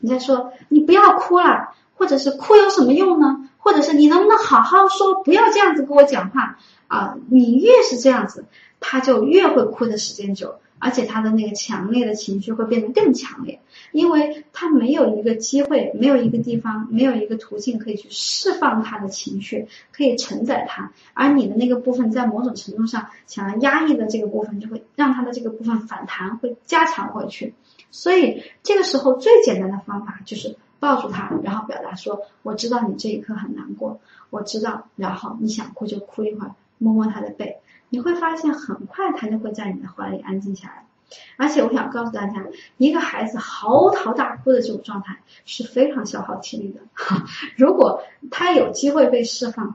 [0.00, 3.50] 你在说你不要哭了，或者是哭有什么用呢？
[3.58, 7.16] 或者是你能不能好好说，不要这样子跟我讲话啊？
[7.28, 8.46] 你越是这样子，
[8.80, 13.60] 他就越会哭的时间久，而且他的那个强烈的情绪会变得更强烈，
[13.92, 20.92] 因为他没有一个机会，没有一个地方，没有一个途径可以去释放他的情绪，可以承载他。
[21.12, 27.54] 而你的那个部分，在某种程度上想要压抑的这个部分，就会让他的这个部分反弹，会加强回去。
[27.90, 34.00] 所以这个时候最简单的方法就是抱住他，然后表达说：“我知道你这一刻很难过，
[34.30, 37.58] 我知道。”然后你想哭就哭一会儿，摸摸他的背。
[37.90, 40.84] 你会发现，很快他就会在你的怀里安静下来。
[41.38, 42.44] 而且，我想告诉大家，
[42.76, 46.80] 一个孩子嚎啕大哭的这种状态是非常消耗体力的。
[47.56, 49.74] 如果他有机会被释放，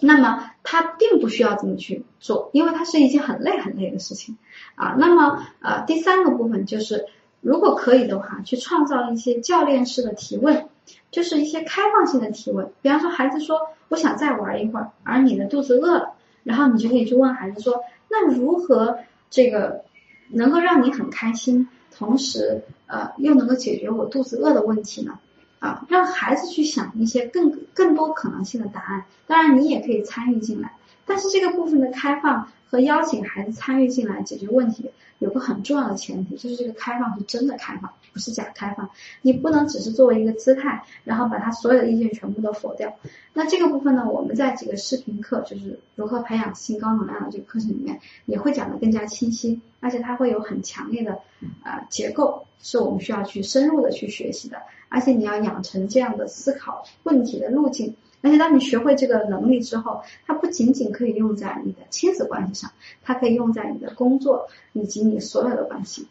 [0.00, 4.36] 那么他并不需要这么去做，因为他是一件很累很累的事情
[4.74, 4.96] 啊。
[4.98, 7.06] 那么，呃，第三个部分就是，
[7.40, 10.68] 如果可以的话，去创造一些教练式的提问，
[11.10, 12.70] 就是一些开放性的提问。
[12.82, 16.12] 比方说，孩子说：“我想再玩一会儿。”而你的肚子饿了。
[16.42, 18.98] 然后你就可以去问孩子说：“那如何
[19.30, 19.84] 这个
[20.30, 25.18] 能够让你很开心，同时呃又能够解决我肚子饿的问题呢？”
[25.60, 29.04] 啊，让孩子去想一些更更多可能性的答案。
[29.26, 30.72] 当然你也可以参与进来，
[31.06, 37.92] 但是这个部分的开放和邀请孩子参与进来解决问题，有个很重要的前提，就是这个开放是真的开放。
[38.12, 38.90] 不是假开放，
[39.22, 42.96] 你不能只是作为一个姿态，然后把他所有的意见全部都否掉。
[43.34, 51.20] 那这个部分呢，我们在几个视频课，就是如何培养性高能量的这个课程里面，也会讲的更加清晰，而且它会有很强烈的
[51.62, 54.60] 啊结构，是我们需要去深入的去学习的。
[54.88, 62.70] 而且你要养成这样的思考问题的路径，而且当你学会这个能力之后，它不仅仅可以用在你的亲子关系上，
[63.02, 66.06] 它可以用在你的工作以及你所有的关系。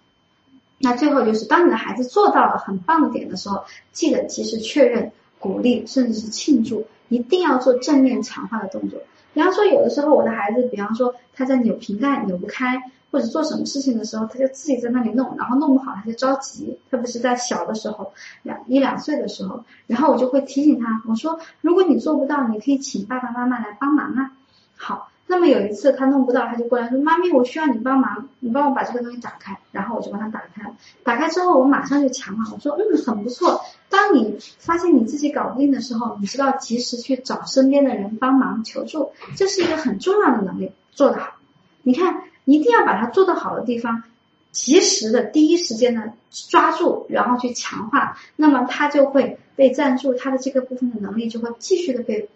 [0.79, 9.01] 那最后就是，当你的孩子做到了很棒的点的时候，记得及时确认、鼓励，甚至是庆祝，一定要做正面强化的动作。
[9.33, 12.81] 比方说，有的时候我的孩子，比方说他在扭瓶盖扭不开，
[13.11, 24.31] 或者做什么事情的时候，他就自己在那里弄，然后弄不好他就着急，特别是在小的时候，两一两岁的时候，然后我就会提醒他，我说，如果你做不到，你可以请爸爸妈妈来帮忙啊。
[24.75, 25.09] 好。
[25.31, 30.75] 那么有一次他弄不到，他就过来说：“妈咪，我需要你帮忙，你帮我把这个东西打开。”然后我就帮他打开了。
[31.03, 33.61] 打开之后，我马上就强化，我说：“嗯，很不错。
[33.89, 41.33] 当你发现你自己搞不定的时候，你知道及时去找身边的人帮忙求助，这是一个很重要的能力，做得好。
[41.83, 44.03] 你看，一定要把它做得好的地方，
[44.51, 52.27] 及时的第一时间呢抓住，然后去强化，那么他就会被赞助，他的这个部分的能力就会继续的被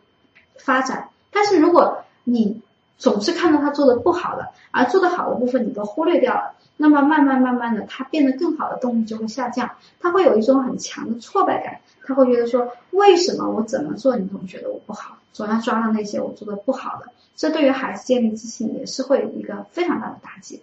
[0.57, 1.09] 发展。
[1.31, 2.61] 但是如果你
[2.97, 20.61] 总是看到他做的不好的，而做的好的部分你都忽略掉了，那么慢慢慢慢的，他变得更好的动力就会下降，他会有一种很强的挫败感，他会觉得说，为什么我怎么做你总觉得我不好，总要抓到那些我做的不好的，这对于孩子建立自信也是会有一个非常大的打击。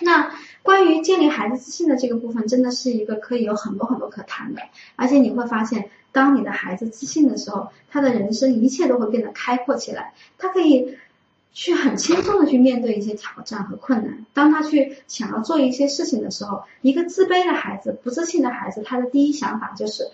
[0.00, 4.62] 那关于建立孩子自信的这个部分，真的是一个可以有很多很多可谈的，
[4.96, 5.90] 而且你会发现。
[6.12, 10.14] 当你的孩子自信的时候，他的人生一切都会变得开阔起来。
[10.38, 10.96] 他可以
[11.52, 14.24] 去很轻松的去面对一些挑战和困难。
[14.32, 20.10] 当他去想要做一些事情的时候，一个自卑的孩子、不自信的孩子，他的第一想法就是：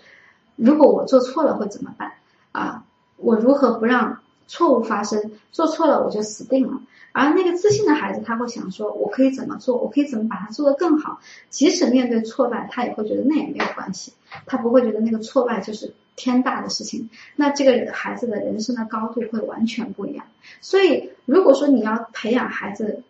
[0.57, 2.11] 如果我做错了会怎么办？
[2.51, 2.83] 啊，
[3.23, 5.31] 我如何不让错误发生？
[5.51, 6.81] 做错了我就死定了。
[7.11, 9.77] 而那个自信的孩子，他会想说：我可以怎么做？
[9.77, 11.19] 我可以怎么把它做得更好？
[11.49, 14.13] 即使面对挫败，他也会觉得那也没有关系。
[14.47, 17.11] 他不会觉得那个挫败就是天大的事情。
[17.35, 20.25] 那这个孩子的人生的高度会完全不一样。
[20.59, 23.03] 所以，如果说你要培养孩子，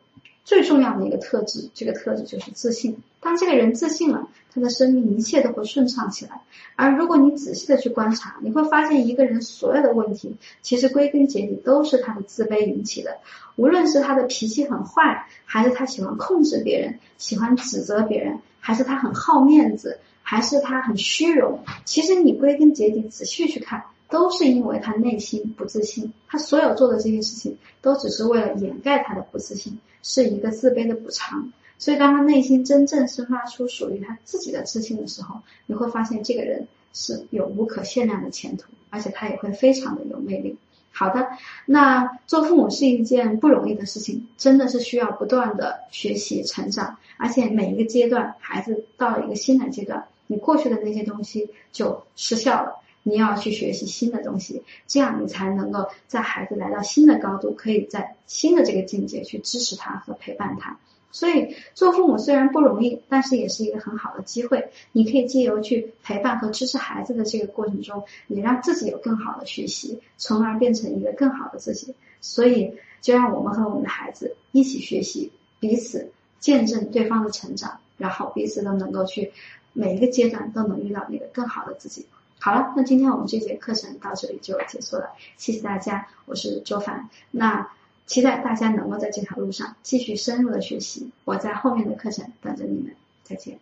[0.43, 2.97] 最重要的一个特质，这个特质就是自信。
[3.21, 6.41] 当这个人自信了，他的生命一切都会顺畅起来。
[6.75, 13.19] 而如果你仔细的去观察，你会发现一个人所有的问题，其实归根结底都是他的自卑引起的。
[13.55, 23.83] 无论是他的脾气很坏，还是他喜欢控制别人，喜欢指责别人，还是他很好面子，还是他很虚荣，其实你归根结底仔细去看。
[24.13, 31.51] 都是因为他内心不自信，他所有做的这些事情都只是为了掩盖他的不自信，是一个自卑的补偿。
[31.79, 40.57] 所以，当他内心真正生发出属于他自己的自信的时候，你会发现这个人是有无可限量的前途，而且他也会非常的有魅力。
[40.91, 41.27] 好的，
[41.65, 52.82] 那做父母是一件不容易的事情，真的是需要不断的学习成长，而且每一个阶段，孩子到了一个新的阶段，你过去的那些东西就失效了。
[53.03, 60.79] 你要去学习新的东西，这样你才能够在孩子来到新的高度，可以在新的这个境界去支持他和陪伴他。
[61.11, 64.69] 所以做父母虽然不容易，但是也是一个很好的机会。
[64.93, 71.93] 你可以借由去陪伴和支持孩子的这个过程中，你让自己有更好的学习，从而变成一个更好的自己。
[72.19, 79.31] 所以就让我们和我们的孩子一起学习，彼此见证对方的成长，然后彼此都能够去
[79.73, 82.07] 每一个阶段都能遇到那个更好的自己。
[82.43, 87.09] 好了，那今天我们这节课程到这里就结束了，谢谢大家，我是周凡。
[87.31, 87.71] 那
[88.05, 93.59] 期待大家能够在这条路上继续深入的学习，我在后面的课程等着你们，再见。